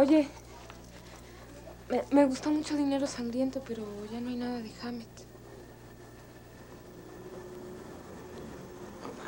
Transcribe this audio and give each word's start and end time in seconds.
Oye, 0.00 0.26
me, 1.90 2.02
me 2.10 2.24
gustó 2.24 2.50
mucho 2.50 2.74
Dinero 2.74 3.06
Sangriento, 3.06 3.62
pero 3.68 3.84
ya 4.10 4.18
no 4.18 4.30
hay 4.30 4.36
nada 4.36 4.58
de 4.62 4.72
Hammett. 4.82 5.08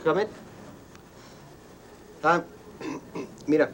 Hamed. 0.07 0.29
Ah, 2.23 2.43
mira. 3.47 3.71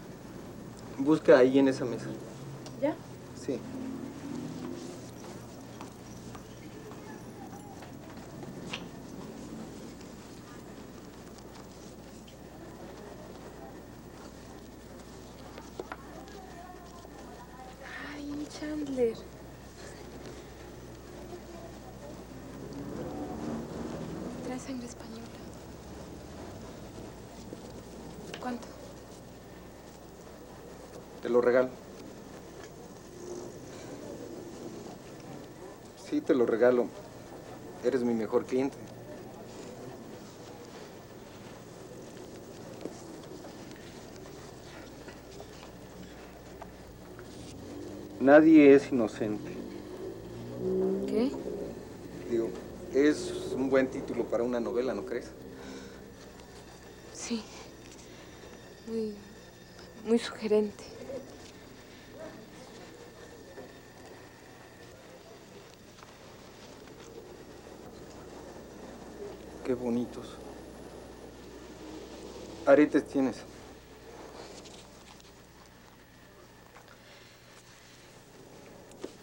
Busca 0.98 1.38
ahí 1.38 1.60
en 1.60 1.68
esa 1.68 1.84
mesa. 1.84 2.06
¿Ya? 2.82 2.94
Sí. 3.40 3.60
Ay, 18.14 18.48
Chandler. 18.58 19.16
Trae 24.44 24.58
sangre 24.58 24.86
española. 24.86 25.22
¿Cuánto? 28.40 28.66
Te 31.22 31.28
lo 31.28 31.40
regalo. 31.40 31.70
Sí, 36.08 36.20
te 36.20 36.34
lo 36.34 36.46
regalo. 36.58 36.88
Eres 37.84 38.02
mi 38.02 38.14
mejor 38.14 38.44
cliente. 38.44 38.76
Nadie 48.18 48.74
es 48.74 48.90
inocente. 48.90 49.52
¿Qué? 51.06 51.30
Digo, 52.28 52.48
es 52.92 53.32
un 53.54 53.70
buen 53.70 53.86
título 53.86 54.24
para 54.24 54.42
una 54.42 54.58
novela, 54.58 54.92
¿no 54.92 55.06
crees? 55.06 55.26
Sí. 57.14 57.40
Muy, 58.88 59.14
muy 60.04 60.18
sugerente. 60.18 60.97
Qué 69.68 69.74
bonitos. 69.74 70.24
Aretes 72.64 73.06
tienes. 73.06 73.36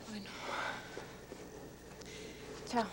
Bueno. 0.07 0.29
Chao. 2.67 2.85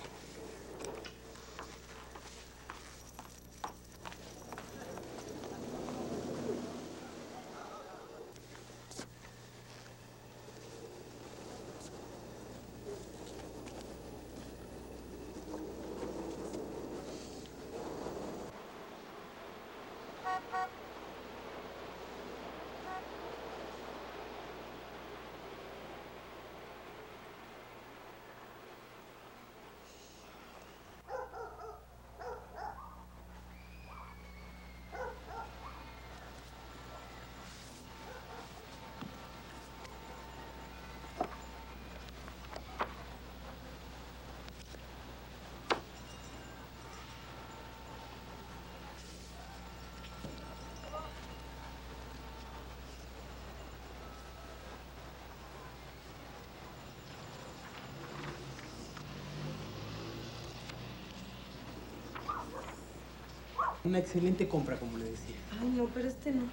Una 63.84 63.98
excelente 63.98 64.48
compra, 64.48 64.76
como 64.78 64.96
le 64.96 65.04
decía. 65.04 65.34
Ay, 65.60 65.68
no, 65.76 65.86
pero 65.86 66.08
este 66.08 66.30
no. 66.30 66.44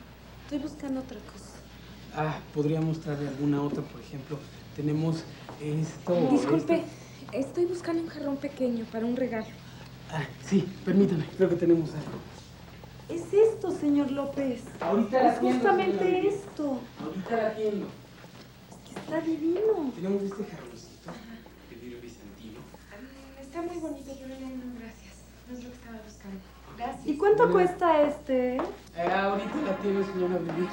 Estoy 0.43 0.59
buscando 0.59 1.01
otra 1.01 1.19
cosa. 1.31 1.57
Ah, 2.15 2.39
podría 2.53 2.81
mostrarle 2.81 3.27
alguna 3.27 3.61
otra, 3.61 3.83
por 3.83 4.01
ejemplo. 4.01 4.39
Tenemos 4.75 5.23
esto. 5.61 6.29
Disculpe, 6.31 6.75
esto. 6.75 7.37
estoy 7.37 7.65
buscando 7.65 8.01
un 8.01 8.09
jarrón 8.09 8.37
pequeño 8.37 8.85
para 8.85 9.05
un 9.05 9.15
regalo. 9.15 9.45
Ah, 10.11 10.23
sí, 10.43 10.67
permítame, 10.83 11.23
creo 11.37 11.49
que 11.49 11.55
tenemos 11.55 11.91
algo. 11.91 12.17
Es 13.09 13.31
esto, 13.31 13.71
señor 13.71 14.09
López. 14.09 14.63
Ahorita 14.79 15.21
la 15.21 15.33
Es 15.33 15.39
justamente 15.39 15.99
señora 15.99 16.29
esto. 16.29 16.79
Ahorita 16.99 17.35
la 17.35 17.47
atiendo. 17.49 17.87
Está 18.95 19.21
divino. 19.21 19.91
Tenemos 19.95 20.23
este 20.23 20.45
jarroncito 20.45 21.11
de 21.69 21.75
vidrio 21.75 22.01
bizantino. 22.01 22.59
Está 23.39 23.61
muy 23.61 23.77
bonito, 23.77 24.11
pero 24.19 24.29
no, 24.39 24.47
no, 24.49 24.79
gracias. 24.79 25.13
No 25.47 25.57
es 25.57 25.63
lo 25.63 25.69
que 25.69 25.75
estaba 25.75 25.99
buscando. 26.03 26.58
Gracias. 26.79 27.05
¿Y 27.05 27.17
cuánto 27.17 27.51
cuesta 27.51 28.01
este? 28.03 28.55
Eh, 28.55 28.61
ahorita 28.97 29.55
la 29.67 29.75
tiene, 29.81 30.01
señora 30.05 30.37
Vivir. 30.37 30.69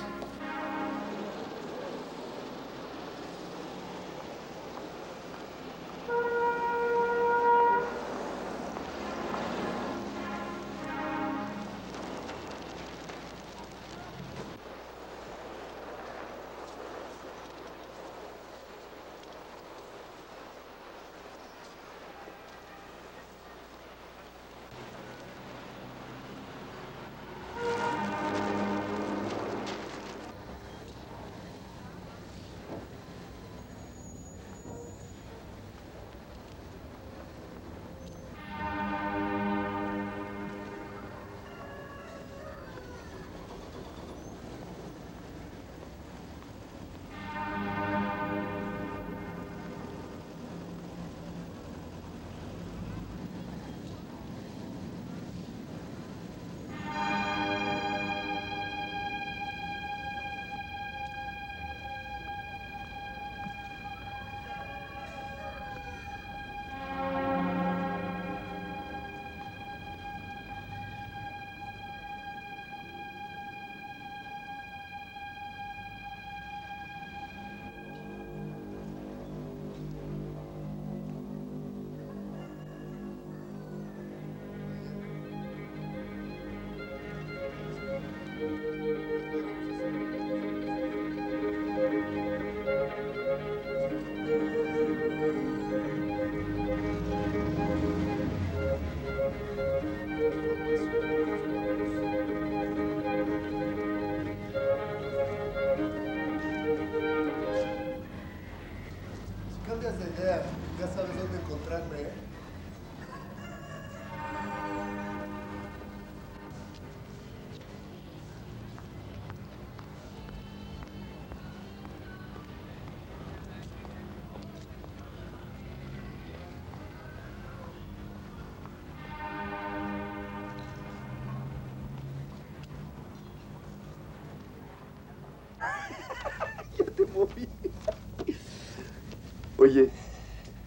Oye, 139.58 139.90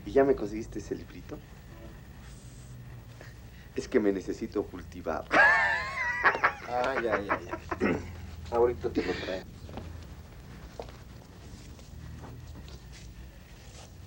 ¿y 0.05 0.11
ya 0.11 0.23
me 0.23 0.35
conseguiste 0.35 0.79
ese 0.79 0.95
librito? 0.95 1.37
Es 3.75 3.87
que 3.87 3.99
me 3.99 4.11
necesito 4.11 4.63
cultivar. 4.63 5.25
Ah, 5.31 6.95
ya, 6.95 7.21
ya, 7.21 7.39
ya. 7.39 7.59
Ahorita 8.51 8.89
te 8.89 9.03
lo 9.03 9.13
traigo. 9.13 9.45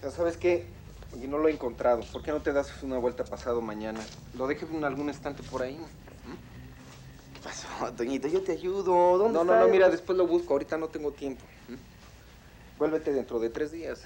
Ya 0.03 0.11
sabes 0.11 0.37
qué, 0.37 0.67
y 1.15 1.29
no 1.29 1.39
lo 1.39 1.49
he 1.49 1.53
encontrado. 1.53 2.03
¿Por 2.13 2.23
qué 2.23 2.33
no 2.33 2.43
te 2.43 2.53
das 2.53 2.83
una 2.83 2.99
vuelta 2.99 3.25
pasado 3.25 3.61
mañana? 3.61 4.01
Lo 4.35 4.49
dejé 4.49 4.67
en 4.67 4.85
algún 4.85 5.09
estante 5.09 5.45
por 5.45 5.63
ahí. 5.63 5.79
¿Qué 7.35 7.41
pasó, 7.41 7.69
Toñito? 7.97 8.27
Yo 8.27 8.43
te 8.43 8.53
ayudo. 8.53 9.19
¿Dónde 9.19 9.39
No, 9.39 9.45
no, 9.45 9.57
no, 9.57 9.69
mira, 9.69 9.89
después 9.89 10.19
lo 10.19 10.27
busco. 10.27 10.55
Ahorita 10.55 10.77
no 10.77 10.89
tengo 10.89 11.13
tiempo. 11.13 11.45
Vuélvete 12.83 13.13
dentro 13.13 13.39
de 13.39 13.49
tres 13.49 13.71
días. 13.71 14.01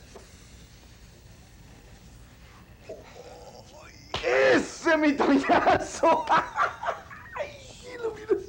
¡Ese 4.22 4.98
mi 4.98 5.14
toñazo! 5.14 6.26
¡Ay, 6.28 7.96
lo 8.02 8.10
miras! 8.10 8.44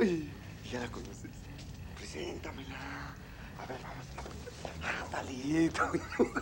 ¡Ay! 0.00 0.32
¿Ya 0.70 0.78
la 0.78 0.88
conoces? 0.92 1.32
Preséntamela. 1.96 3.16
A 3.58 3.66
ver, 3.66 3.78
vamos. 3.82 4.06
Ándale, 5.04 5.70
Toño. 5.70 6.02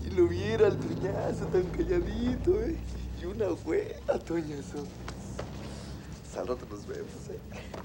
¿Quién 0.00 0.16
lo 0.16 0.28
viera 0.28 0.68
al 0.68 0.78
toñazo 0.78 1.46
tan 1.46 1.64
calladito, 1.64 2.60
eh? 2.60 2.76
Y 3.20 3.24
una 3.24 3.48
buena, 3.48 4.20
Toñazo. 4.24 4.86
Al 6.38 6.46
rato 6.46 6.64
nos 6.70 6.86
vemos, 6.86 7.28
eh. 7.28 7.79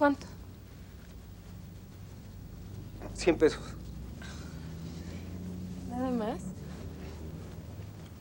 ¿Cuánto? 0.00 0.26
100 3.12 3.36
pesos. 3.36 3.60
¿Nada 5.90 6.10
más? 6.10 6.40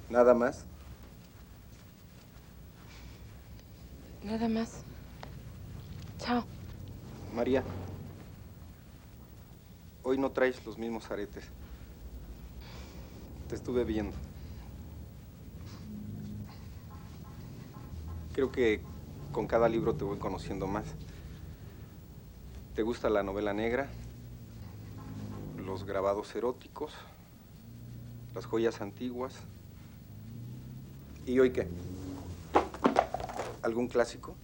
Nada 0.10 0.34
más. 0.34 0.66
Nada 4.26 4.50
más. 4.50 4.82
Chao. 6.18 6.44
María. 7.34 7.64
Hoy 10.04 10.18
no 10.18 10.32
traes 10.32 10.66
los 10.66 10.78
mismos 10.78 11.10
aretes. 11.10 11.46
Te 13.48 13.56
estuve 13.56 13.86
viendo. 13.86 14.18
Creo 18.34 18.52
que 18.52 18.82
con 19.32 19.48
cada 19.48 19.70
libro 19.70 19.96
te 19.96 20.04
voy 20.04 20.18
conociendo 20.18 20.68
más. 20.68 20.84
¿Te 22.76 22.84
gusta 22.84 23.10
la 23.10 23.24
novela 23.24 23.54
negra? 23.54 23.90
Los 25.58 25.84
grabados 25.84 26.34
eróticos, 26.36 26.94
las 28.34 28.46
joyas 28.46 28.82
antiguas. 28.82 29.36
¿Y 31.26 31.40
hoy 31.40 31.52
qué? 31.52 31.68
¿Algún 33.62 33.88
clásico? 33.88 34.36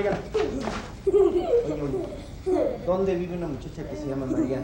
Oigan, 0.00 0.18
¿dónde 2.86 3.14
vive 3.16 3.36
una 3.36 3.48
muchacha 3.48 3.86
que 3.86 3.96
se 3.96 4.06
llama 4.06 4.24
María? 4.24 4.62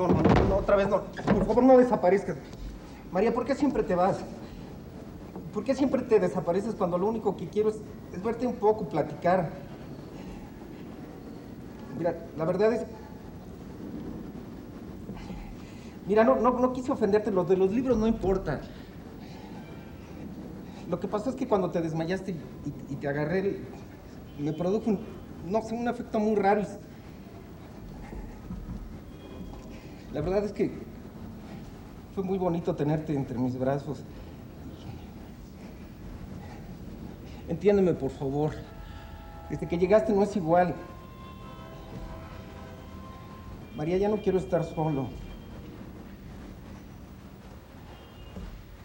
No, 0.00 0.08
no, 0.08 0.22
no, 0.48 0.56
otra 0.56 0.76
vez 0.76 0.88
no. 0.88 1.02
Por 1.26 1.44
favor, 1.44 1.62
no 1.62 1.76
desaparezcas. 1.76 2.36
María, 3.12 3.34
¿por 3.34 3.44
qué 3.44 3.54
siempre 3.54 3.82
te 3.82 3.94
vas? 3.94 4.18
¿Por 5.52 5.62
qué 5.62 5.74
siempre 5.74 6.00
te 6.00 6.18
desapareces 6.18 6.74
cuando 6.74 6.96
lo 6.96 7.06
único 7.06 7.36
que 7.36 7.48
quiero 7.48 7.68
es, 7.68 7.76
verte 8.24 8.46
un 8.46 8.54
poco, 8.54 8.88
platicar? 8.88 9.50
Mira, 11.98 12.16
la 12.34 12.44
verdad 12.46 12.72
es... 12.72 12.86
Mira, 16.06 16.24
no, 16.24 16.36
no, 16.36 16.58
no 16.58 16.72
quise 16.72 16.92
ofenderte, 16.92 17.30
lo 17.30 17.44
de 17.44 17.58
los 17.58 17.70
libros 17.70 17.98
no 17.98 18.06
importa. 18.06 18.62
Lo 20.88 20.98
que 20.98 21.08
pasó 21.08 21.28
es 21.28 21.36
que 21.36 21.46
cuando 21.46 21.70
te 21.70 21.82
desmayaste 21.82 22.34
y, 22.88 22.96
te 22.96 23.06
agarré, 23.06 23.60
me 24.38 24.54
produjo 24.54 24.88
un, 24.88 25.00
no 25.44 25.60
un 25.72 25.88
efecto 25.88 26.18
muy 26.18 26.36
raro. 26.36 26.62
La 30.12 30.20
verdad 30.20 30.44
es 30.44 30.52
que 30.52 30.72
fue 32.14 32.24
muy 32.24 32.38
bonito 32.38 32.74
tenerte 32.74 33.14
entre 33.14 33.38
mis 33.38 33.58
brazos. 33.58 34.02
Entiéndeme, 37.48 37.94
por 37.94 38.10
favor. 38.10 38.52
Desde 39.48 39.66
que 39.66 39.78
llegaste 39.78 40.12
no 40.12 40.22
es 40.22 40.34
igual. 40.36 40.74
María, 43.76 43.96
ya 43.98 44.08
no 44.08 44.18
quiero 44.18 44.38
estar 44.38 44.64
solo. 44.64 45.08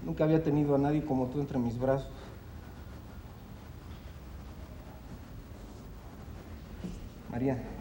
Nunca 0.04 0.24
había 0.24 0.44
tenido 0.44 0.76
a 0.76 0.78
nadie 0.78 1.04
como 1.04 1.28
tú 1.28 1.40
entre 1.40 1.58
mis 1.58 1.78
brazos. 1.80 2.12
María. 7.32 7.75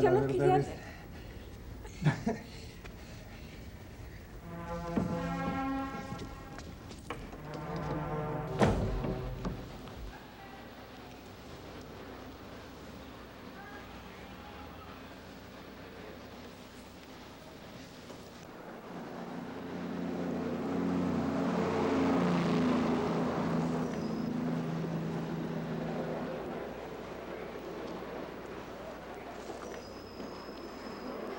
Yo- 0.00 0.10
mira, 0.10 0.10
yo 0.10 0.10
la 0.12 0.20
no 0.20 0.26
verdad 0.38 0.56
quería- 0.56 0.74
es... 0.74 0.75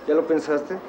¿Ya 0.08 0.14
lo 0.14 0.26
pensaste? 0.26 0.80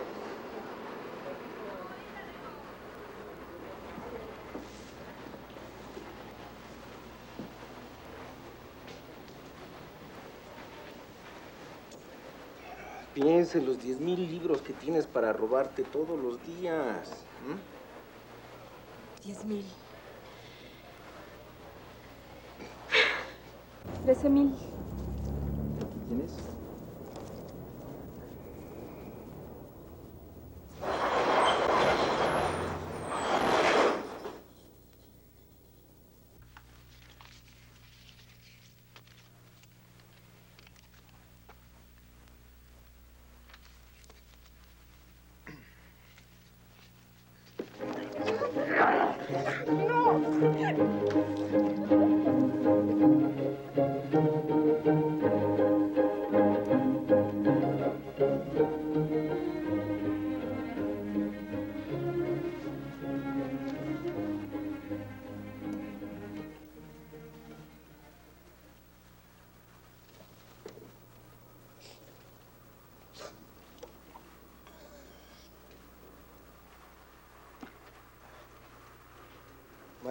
Piensa 13.12 13.58
en 13.58 13.66
los 13.66 13.78
10.000 13.78 14.28
libros 14.28 14.62
que 14.62 14.72
tienes 14.72 15.08
para 15.08 15.32
robarte 15.32 15.82
todos 15.82 16.16
los 16.16 16.40
días. 16.46 17.08
¿Mm? 17.44 17.58
10.000. 19.28 19.64
13.000. 24.06 24.77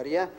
María. 0.08 0.30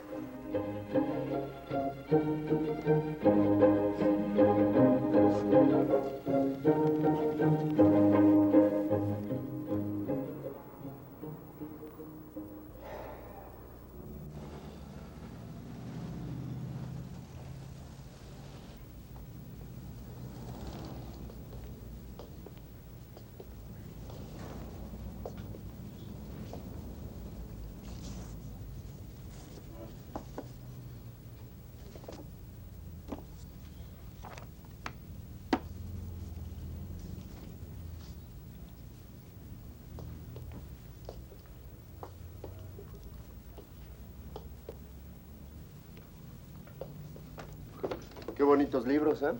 Qué 48.40 48.44
bonitos 48.44 48.86
libros, 48.86 49.20
¿eh? 49.20 49.34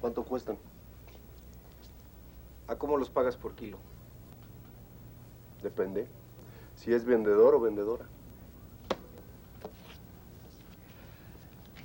¿Cuánto 0.00 0.22
cuestan? 0.22 0.56
¿A 2.68 2.76
cómo 2.76 2.96
los 2.96 3.10
pagas 3.10 3.36
por 3.36 3.56
kilo? 3.56 3.78
Depende. 5.60 6.06
Si 6.76 6.94
es 6.94 7.04
vendedor 7.04 7.56
o 7.56 7.60
vendedora. 7.60 8.04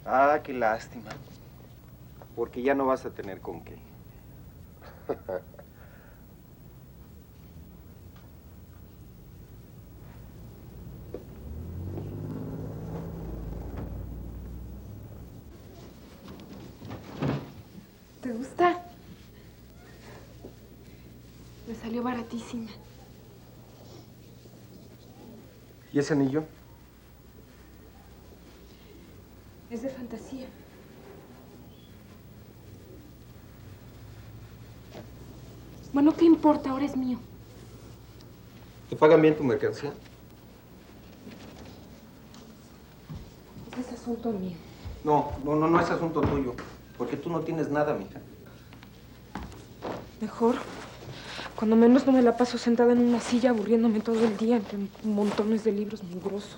Ah, 0.06 0.40
qué 0.44 0.54
lástima. 0.54 1.10
Porque 2.36 2.62
ya 2.62 2.76
no 2.76 2.86
vas 2.86 3.04
a 3.08 3.10
tener 3.10 3.42
con 3.42 3.64
qué. 3.64 3.80
¿Te 18.24 18.32
gusta? 18.32 18.82
Me 21.68 21.76
salió 21.94 22.02
baratísima. 22.02 22.72
¿Y 25.92 26.00
ese 26.00 26.14
anillo? 26.14 26.44
Es 29.70 29.84
de 29.84 29.90
fantasía. 29.90 30.48
Bueno, 35.94 36.16
¿qué 36.18 36.26
importa? 36.26 36.72
Ahora 36.72 36.84
es 36.84 36.98
mío. 36.98 37.20
¿Te 38.90 38.96
pagan 38.96 39.22
bien 39.22 39.38
tu 39.38 39.44
mercancía? 39.44 39.94
Es 43.80 43.94
asunto 43.94 44.32
mío. 44.32 44.58
No, 45.04 45.32
no, 45.44 45.56
no, 45.56 45.68
no 45.68 45.80
es 45.80 45.92
asunto 45.92 46.22
tuyo. 46.22 46.56
Porque 46.98 47.18
tú 47.18 47.30
no 47.30 47.42
tienes 47.42 47.70
nada, 47.70 47.94
mija. 47.94 48.20
Mejor. 50.20 50.56
Cuando 51.56 51.76
menos 51.76 52.06
no 52.06 52.12
me 52.12 52.22
la 52.22 52.36
paso 52.36 52.58
sentada 52.58 52.94
en 52.94 53.00
una 53.00 53.20
silla 53.20 53.52
aburriéndome 53.52 54.00
todo 54.00 54.26
el 54.26 54.38
día 54.38 54.56
entre 54.58 54.80
montones 55.04 55.64
de 55.64 55.72
libros 55.72 56.04
mugrosos. 56.04 56.58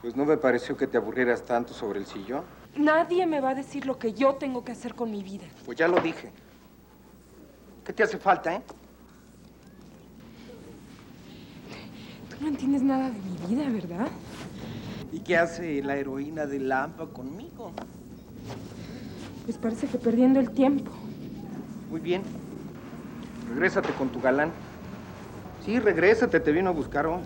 Pues 0.00 0.16
no 0.16 0.24
me 0.24 0.36
pareció 0.36 0.76
que 0.76 0.86
te 0.86 0.96
aburrieras 0.96 1.44
tanto 1.44 1.72
sobre 1.72 2.00
el 2.00 2.06
sillón. 2.06 2.42
Nadie 2.76 3.24
me 3.26 3.40
va 3.40 3.50
a 3.50 3.54
decir 3.54 3.86
lo 3.86 3.98
que 3.98 4.12
yo 4.14 4.34
tengo 4.34 4.64
que 4.64 4.72
hacer 4.72 4.94
con 4.94 5.10
mi 5.10 5.22
vida. 5.22 5.44
Pues 5.64 5.78
ya 5.78 5.86
lo 5.86 6.00
dije. 6.00 6.32
¿Qué 7.84 7.92
te 7.92 8.02
hace 8.02 8.18
falta, 8.18 8.54
eh? 8.54 8.62
Tú 12.30 12.36
no 12.40 12.48
entiendes 12.48 12.82
nada 12.82 13.10
de 13.10 13.18
mi 13.18 13.54
vida, 13.54 13.68
¿verdad? 13.70 14.08
¿Y 15.12 15.20
qué 15.20 15.36
hace 15.36 15.82
la 15.82 15.96
heroína 15.96 16.46
de 16.46 16.58
Lampa 16.58 17.06
conmigo? 17.06 17.72
Pues 19.44 19.56
parece 19.56 19.86
que 19.86 19.98
perdiendo 19.98 20.40
el 20.40 20.50
tiempo. 20.50 20.90
Muy 21.90 22.00
bien. 22.00 22.22
Regrésate 23.52 23.92
con 23.92 24.10
tu 24.10 24.18
galán. 24.18 24.54
Sí, 25.60 25.78
regrésate, 25.78 26.40
te 26.40 26.52
vino 26.52 26.70
a 26.70 26.72
buscar 26.72 27.06
hoy. 27.06 27.20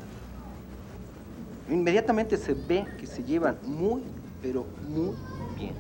Inmediatamente 1.69 2.37
se 2.37 2.53
ve 2.53 2.85
que 2.99 3.07
se 3.07 3.23
llevan 3.23 3.61
muy, 3.63 4.03
pero 4.43 4.67
muy 4.83 5.15
bien. 5.57 5.77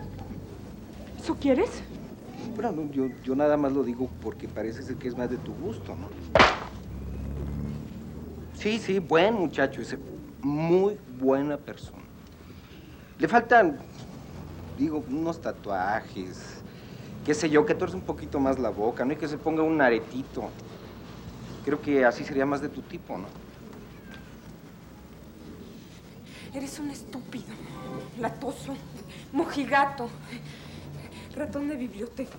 ¿Eso 1.18 1.34
quieres? 1.34 1.82
Bueno, 2.54 2.70
no, 2.70 2.92
yo, 2.92 3.08
yo 3.24 3.34
nada 3.34 3.56
más 3.56 3.72
lo 3.72 3.82
digo 3.82 4.08
porque 4.20 4.46
parece 4.46 4.84
ser 4.84 4.96
que 4.96 5.08
es 5.08 5.16
más 5.16 5.28
de 5.28 5.38
tu 5.38 5.52
gusto, 5.52 5.96
¿no? 5.96 6.08
Sí, 8.54 8.78
sí, 8.78 9.00
buen 9.00 9.34
muchacho, 9.34 9.82
es 9.82 9.96
muy 10.42 10.96
buena 11.18 11.56
persona. 11.56 12.04
Le 13.18 13.26
faltan, 13.26 13.80
digo, 14.76 15.04
unos 15.08 15.40
tatuajes, 15.40 16.55
qué 17.26 17.34
sé 17.34 17.50
yo, 17.50 17.66
que 17.66 17.74
torce 17.74 17.96
un 17.96 18.02
poquito 18.02 18.38
más 18.38 18.60
la 18.60 18.70
boca, 18.70 19.04
¿no? 19.04 19.12
Y 19.12 19.16
que 19.16 19.26
se 19.26 19.36
ponga 19.36 19.60
un 19.64 19.80
aretito. 19.80 20.48
Creo 21.64 21.82
que 21.82 22.04
así 22.04 22.22
sería 22.22 22.46
más 22.46 22.62
de 22.62 22.68
tu 22.68 22.82
tipo, 22.82 23.18
¿no? 23.18 23.26
Eres 26.54 26.78
un 26.78 26.88
estúpido, 26.88 27.52
latoso, 28.20 28.76
mojigato, 29.32 30.08
ratón 31.34 31.68
de 31.68 31.74
biblioteca. 31.74 32.38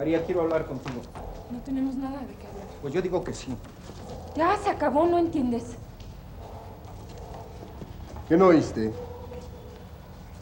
María, 0.00 0.24
quiero 0.24 0.40
hablar 0.40 0.66
contigo. 0.66 1.02
No 1.50 1.58
tenemos 1.58 1.94
nada 1.96 2.20
de 2.20 2.34
qué 2.34 2.46
hablar. 2.46 2.66
Pues 2.80 2.94
yo 2.94 3.02
digo 3.02 3.22
que 3.22 3.34
sí. 3.34 3.54
Ya 4.34 4.56
se 4.56 4.70
acabó, 4.70 5.06
¿no 5.06 5.18
entiendes? 5.18 5.74
¿Qué 8.26 8.34
no 8.34 8.46
oíste? 8.46 8.94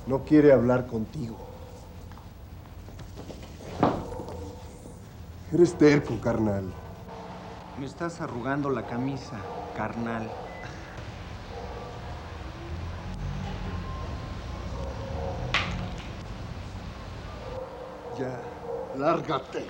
No 0.07 0.21
quiere 0.21 0.53
hablar 0.53 0.87
contigo. 0.87 1.35
Eres 5.53 5.75
terco, 5.77 6.21
carnal. 6.21 6.63
Me 7.81 7.87
estás 7.87 8.21
arrugando 8.21 8.71
la 8.71 8.85
camisa, 8.85 9.41
carnal. 9.77 10.23
Ya, 18.17 18.41
lárgate. 18.99 19.65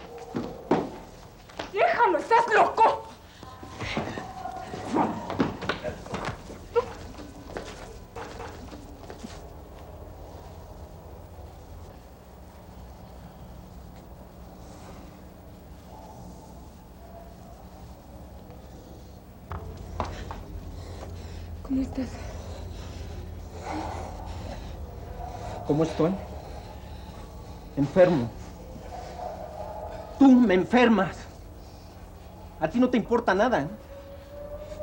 ¡Déjalo! 1.73 2.19
¡Estás 2.19 2.45
loco! 2.55 3.05
¿Cómo 21.63 21.83
estás? 21.83 22.09
¿Cómo 25.67 25.83
estoy? 25.83 26.15
Enfermo. 27.77 28.31
Tú 30.19 30.31
me 30.31 30.55
enfermas. 30.55 31.17
A 32.61 32.69
ti 32.69 32.81
no 32.81 32.89
te 32.89 32.97
importa 32.97 33.35
nada. 33.35 33.63
¿eh? 33.63 33.69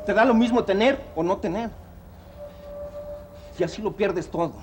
Te 0.06 0.14
da 0.14 0.24
lo 0.24 0.34
mismo 0.34 0.64
tener 0.64 1.00
o 1.14 1.22
no 1.22 1.36
tener. 1.36 1.70
Y 3.58 3.64
así 3.64 3.82
lo 3.82 3.92
pierdes 3.92 4.30
todo. 4.30 4.54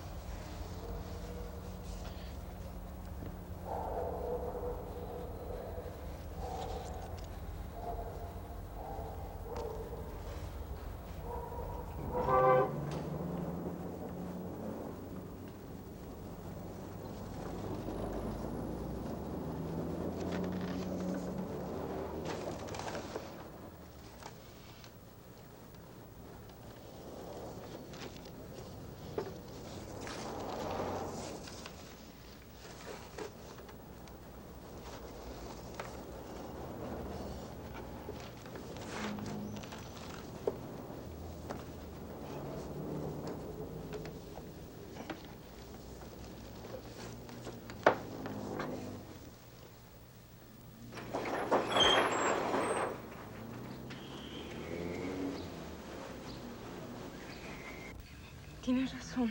Tienes 58.73 58.91
razón. 58.91 59.29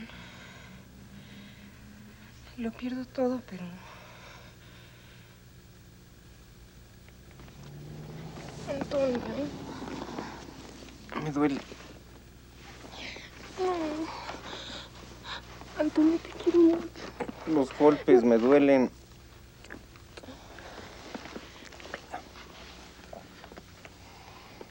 Lo 2.58 2.70
pierdo 2.70 3.04
todo, 3.06 3.42
pero... 3.50 3.64
Antonio. 8.70 9.18
Me 11.24 11.32
duele. 11.32 11.60
No. 13.58 13.74
Antonio, 15.80 16.18
te 16.18 16.30
quiero 16.44 16.58
mucho. 16.60 16.86
Los 17.48 17.76
golpes 17.76 18.22
me 18.22 18.38
duelen. 18.38 18.92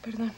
Perdón. 0.01 0.31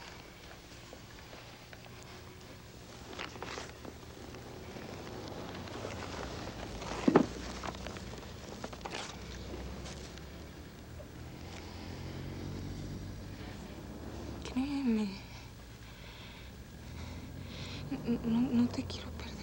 No, 18.22 18.40
no 18.40 18.68
te 18.68 18.84
quiero 18.84 19.10
perder. 19.12 19.34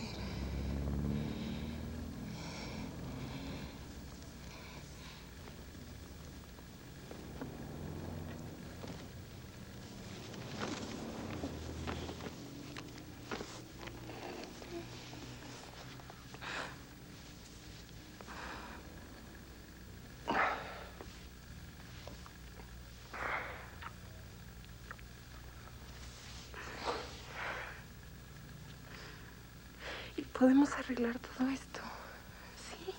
Y 30.17 30.21
podemos 30.41 30.73
arreglar 30.73 31.19
todo 31.19 31.47
esto. 31.49 31.81
¿Sí? 32.57 32.91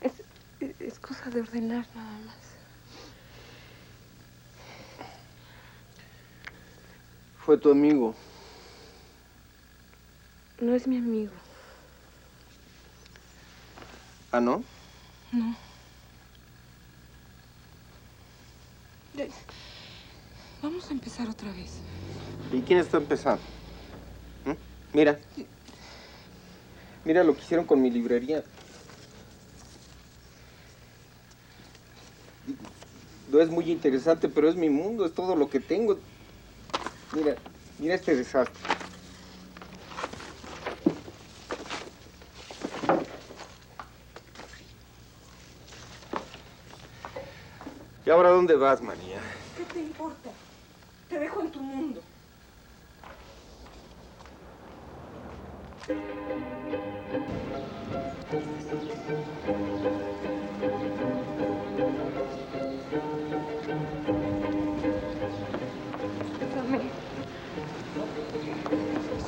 Es, 0.00 0.14
es- 0.58 0.80
es 0.80 0.98
cosa 0.98 1.30
de 1.30 1.42
ordenar 1.42 1.86
nada 1.94 2.18
más. 2.26 2.36
Fue 7.46 7.56
tu 7.56 7.70
amigo. 7.70 8.16
No 10.60 10.74
es 10.74 10.88
mi 10.88 10.96
amigo. 10.96 11.32
¿Ah, 14.32 14.40
no? 14.40 14.64
No. 15.30 15.56
Vamos 20.60 20.90
a 20.90 20.94
empezar 20.94 21.28
otra 21.28 21.52
vez. 21.52 21.78
¿Y 22.50 22.60
quién 22.62 22.80
está 22.80 22.96
empezando? 22.96 23.40
Mira. 24.94 25.18
Mira 27.04 27.24
lo 27.24 27.34
que 27.34 27.42
hicieron 27.42 27.66
con 27.66 27.82
mi 27.82 27.90
librería. 27.90 28.44
No 33.30 33.40
es 33.40 33.50
muy 33.50 33.70
interesante, 33.70 34.28
pero 34.28 34.48
es 34.48 34.54
mi 34.54 34.70
mundo, 34.70 35.04
es 35.04 35.12
todo 35.12 35.34
lo 35.34 35.50
que 35.50 35.58
tengo. 35.58 35.98
Mira, 37.12 37.36
mira 37.80 37.96
este 37.96 38.14
desastre. 38.14 38.54
¿Y 48.06 48.10
ahora 48.10 48.28
dónde 48.30 48.54
vas, 48.54 48.80
María? 48.80 49.20
¿Qué 49.56 49.64
te 49.64 49.80
importa? 49.80 50.30
Te 51.08 51.18
dejo 51.18 51.40
en 51.40 51.50
tu 51.50 51.60
mundo. 51.60 52.00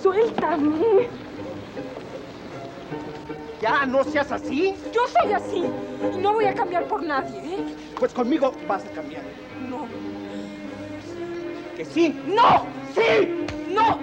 Suéltame. 0.02 1.08
Ya, 3.60 3.84
no 3.84 4.04
seas 4.04 4.32
así. 4.32 4.74
Yo 4.94 5.02
soy 5.08 5.32
así 5.32 5.64
y 6.14 6.18
no 6.18 6.32
voy 6.32 6.46
a 6.46 6.54
cambiar 6.54 6.84
por 6.84 7.02
nadie, 7.02 7.38
¿eh? 7.38 7.76
Pues 7.98 8.14
conmigo 8.14 8.52
vas 8.66 8.84
a 8.86 8.90
cambiar. 8.90 9.22
No. 9.68 9.86
Que 11.76 11.84
sí. 11.84 12.18
¡No! 12.26 12.64
¡Sí! 12.94 13.46
¡No! 13.74 13.98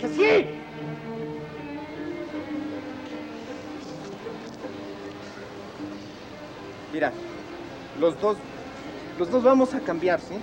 ¡Que 0.00 0.08
sí! 0.08 0.49
Los 8.00 8.20
dos, 8.20 8.36
los 9.16 9.30
dos 9.30 9.44
vamos 9.44 9.72
a 9.74 9.80
cambiar, 9.80 10.20
¿sí? 10.20 10.34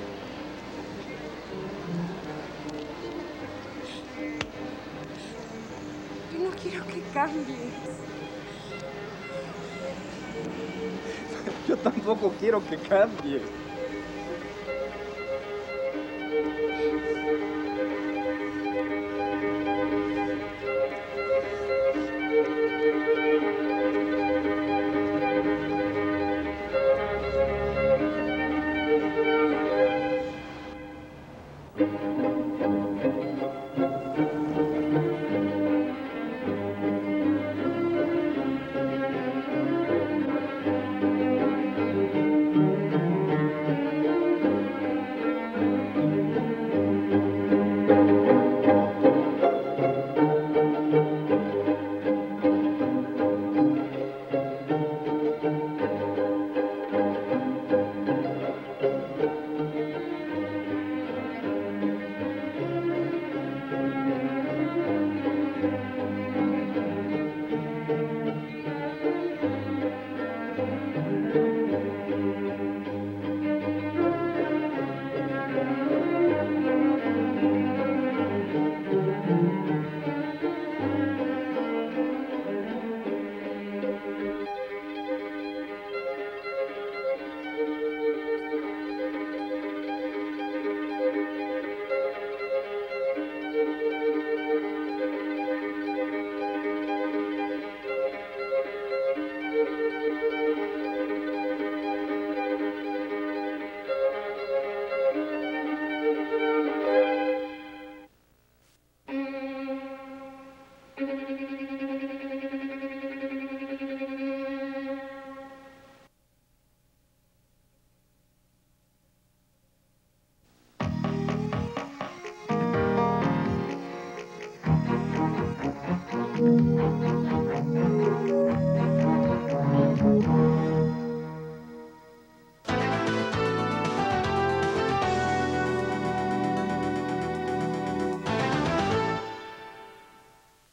Yo 6.34 6.40
no 6.46 6.52
quiero 6.56 6.88
que 6.88 7.02
cambies. 7.14 7.48
Yo 11.68 11.78
tampoco 11.78 12.32
quiero 12.40 12.66
que 12.66 12.78
cambie. 12.78 13.42